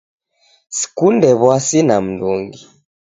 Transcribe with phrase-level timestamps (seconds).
[0.77, 2.61] Sikunde wuasi na mndungi